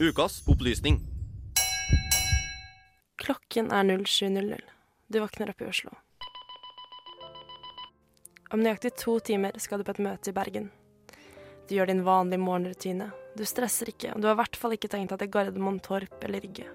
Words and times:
Ukas 0.00 0.48
opplysning. 0.48 1.00
Klokken 3.16 3.66
er 3.70 3.84
07.00. 3.84 4.60
Du 5.06 5.20
våkner 5.20 5.50
opp 5.50 5.60
i 5.60 5.66
Oslo. 5.68 5.90
Om 8.50 8.62
nøyaktig 8.64 8.94
to 8.96 9.18
timer 9.20 9.58
skal 9.60 9.82
du 9.82 9.84
på 9.84 9.92
et 9.92 10.00
møte 10.06 10.32
i 10.32 10.36
Bergen. 10.38 10.70
Du 11.68 11.76
gjør 11.76 11.92
din 11.92 12.00
vanlige 12.06 12.40
morgenrutine. 12.40 13.10
Du 13.36 13.44
stresser 13.44 13.92
ikke, 13.92 14.14
og 14.14 14.24
du 14.24 14.30
har 14.30 14.38
i 14.38 14.40
hvert 14.40 14.56
fall 14.62 14.78
ikke 14.78 14.88
tenkt 14.88 15.12
at 15.12 15.20
det 15.20 15.28
er 15.28 15.34
Gardermoen, 15.36 15.82
Torp 15.84 16.24
eller 16.24 16.46
Rygge. 16.48 16.72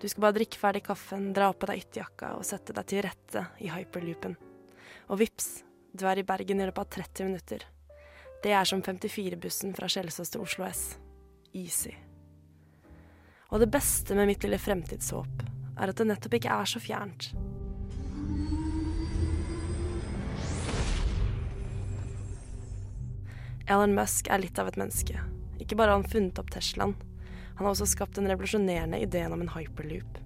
Du 0.00 0.08
skal 0.08 0.24
bare 0.24 0.38
drikke 0.40 0.64
ferdig 0.64 0.86
kaffen, 0.88 1.30
dra 1.36 1.52
på 1.52 1.68
deg 1.68 1.84
ytterjakka 1.84 2.32
og 2.40 2.48
sette 2.48 2.72
deg 2.72 2.88
til 2.88 3.04
rette 3.10 3.44
i 3.60 3.68
hyperloopen. 3.76 4.40
Og 5.12 5.20
vips, 5.20 5.66
du 5.92 6.08
er 6.08 6.24
i 6.24 6.24
Bergen 6.24 6.64
i 6.64 6.72
løpet 6.72 6.80
av 6.80 7.04
30 7.12 7.28
minutter. 7.28 7.70
Det 8.40 8.56
er 8.56 8.64
som 8.64 8.80
54-bussen 8.80 9.76
fra 9.76 9.92
Kjelsås 9.92 10.32
til 10.32 10.48
Oslo 10.48 10.64
S. 10.72 10.94
Easy. 11.52 11.98
Og 13.48 13.62
det 13.62 13.70
beste 13.72 14.12
med 14.16 14.28
mitt 14.28 14.44
lille 14.44 14.58
fremtidshåp 14.60 15.44
er 15.78 15.88
at 15.88 15.96
det 15.96 16.08
nettopp 16.10 16.34
ikke 16.36 16.52
er 16.52 16.68
så 16.68 16.80
fjernt. 16.82 17.30
Elon 23.68 23.96
Musk 23.96 24.28
er 24.32 24.40
litt 24.42 24.58
av 24.60 24.68
et 24.68 24.78
menneske. 24.80 25.20
Ikke 25.60 25.76
bare 25.76 25.92
har 25.92 26.00
han 26.00 26.08
funnet 26.08 26.38
opp 26.40 26.52
Teslaen, 26.52 26.94
han 27.58 27.66
har 27.66 27.72
også 27.72 27.88
skapt 27.90 28.14
den 28.14 28.28
revolusjonerende 28.30 29.00
ideen 29.02 29.32
om 29.34 29.40
en 29.42 29.50
hyperloop. 29.50 30.20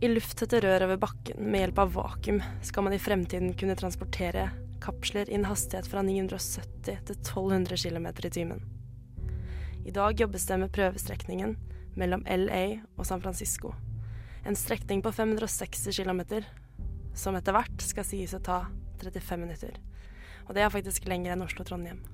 I 0.00 0.08
lufttette 0.08 0.60
rør 0.64 0.86
over 0.86 0.98
bakken 1.02 1.42
med 1.50 1.62
hjelp 1.66 1.78
av 1.82 1.94
vakuum 1.94 2.40
skal 2.64 2.86
man 2.86 2.94
i 2.96 3.00
fremtiden 3.00 3.54
kunne 3.58 3.76
transportere 3.76 4.48
kapsler 4.80 5.28
i 5.30 5.36
en 5.36 5.46
hastighet 5.48 5.88
fra 5.90 6.02
970 6.06 6.82
til 6.86 7.16
1200 7.18 7.76
km 7.80 8.08
i 8.08 8.32
timen. 8.38 8.62
I 9.86 9.94
dag 9.94 10.20
jobbes 10.20 10.46
det 10.46 10.58
med 10.62 10.72
prøvestrekningen 10.74 11.56
mellom 11.96 12.24
LA 12.28 12.82
og 12.96 13.06
San 13.08 13.22
Francisco. 13.24 13.72
En 14.46 14.56
strekning 14.56 15.02
på 15.02 15.12
560 15.12 15.96
km, 15.96 16.44
som 17.16 17.34
etter 17.34 17.56
hvert 17.56 17.82
skal 17.82 18.06
sies 18.06 18.34
å 18.36 18.42
ta 18.44 18.66
35 19.02 19.40
minutter. 19.42 19.80
Og 20.46 20.54
det 20.54 20.62
er 20.62 20.70
faktisk 20.70 21.08
lenger 21.10 21.34
enn 21.34 21.42
Oslo-Trondheim. 21.42 22.04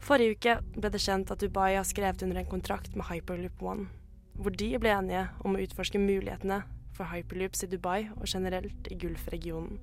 Forrige 0.00 0.36
uke 0.36 0.56
ble 0.76 0.90
det 0.92 1.02
kjent 1.04 1.30
at 1.32 1.40
Dubai 1.40 1.74
har 1.76 1.86
skrevet 1.88 2.22
under 2.24 2.40
en 2.40 2.50
kontrakt 2.50 2.96
med 2.96 3.06
Hyperloop 3.08 3.62
One, 3.62 3.88
hvor 4.34 4.52
de 4.52 4.72
ble 4.80 4.92
enige 4.94 5.26
om 5.44 5.56
å 5.56 5.62
utforske 5.64 6.00
mulighetene 6.00 6.62
for 6.96 7.08
hyperloops 7.12 7.64
i 7.64 7.70
Dubai 7.70 8.10
og 8.16 8.26
generelt 8.28 8.88
i 8.92 8.96
Gulf-regionen. 9.00 9.78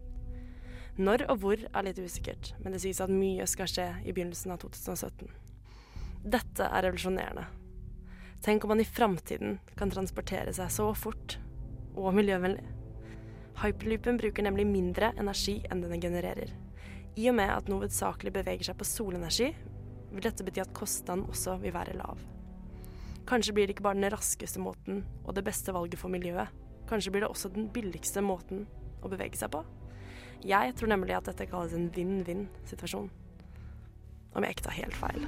Når 0.97 1.27
og 1.29 1.43
hvor 1.43 1.61
er 1.61 1.85
litt 1.85 1.99
usikkert, 2.01 2.55
men 2.63 2.73
det 2.73 2.81
sies 2.81 3.01
at 3.01 3.13
mye 3.13 3.45
skal 3.49 3.69
skje 3.69 3.85
i 4.01 4.13
begynnelsen 4.13 4.53
av 4.53 4.63
2017. 4.63 5.29
Dette 6.25 6.65
er 6.65 6.87
revolusjonerende. 6.87 7.45
Tenk 8.41 8.63
om 8.63 8.69
man 8.73 8.81
i 8.81 8.85
framtiden 8.85 9.57
kan 9.77 9.91
transportere 9.91 10.53
seg 10.53 10.71
så 10.71 10.91
fort 10.95 11.37
og 11.97 12.13
miljøvennlig. 12.15 12.63
Hyperloopen 13.57 14.19
bruker 14.21 14.45
nemlig 14.45 14.67
mindre 14.69 15.11
energi 15.17 15.57
enn 15.71 15.81
den 15.81 16.01
genererer. 16.01 16.51
I 17.17 17.31
og 17.31 17.39
med 17.39 17.49
at 17.49 17.65
den 17.65 17.73
hovedsakelig 17.79 18.35
beveger 18.35 18.69
seg 18.69 18.77
på 18.77 18.85
solenergi, 18.85 19.49
vil 20.11 20.23
dette 20.23 20.45
bety 20.45 20.61
at 20.61 20.75
kostnaden 20.77 21.25
også 21.25 21.57
vil 21.63 21.73
være 21.73 21.97
lav. 21.97 22.21
Kanskje 23.27 23.55
blir 23.57 23.67
det 23.67 23.75
ikke 23.75 23.87
bare 23.89 23.97
den 23.97 24.13
raskeste 24.13 24.61
måten 24.61 25.01
og 25.25 25.33
det 25.35 25.43
beste 25.43 25.73
valget 25.75 25.99
for 25.99 26.13
miljøet. 26.13 26.53
Kanskje 26.87 27.11
blir 27.11 27.25
det 27.25 27.31
også 27.33 27.51
den 27.51 27.67
billigste 27.73 28.21
måten 28.23 28.67
å 29.01 29.11
bevege 29.11 29.35
seg 29.39 29.51
på. 29.51 29.65
Jeg 30.45 30.77
tror 30.77 30.93
nemlig 30.93 31.17
at 31.17 31.27
dette 31.27 31.49
kalles 31.49 31.73
en 31.75 31.89
vinn-vinn-situasjon. 31.91 33.09
Om 34.37 34.45
jeg 34.45 34.55
ikke 34.55 34.69
tar 34.69 34.77
helt 34.77 35.01
feil. 35.01 35.27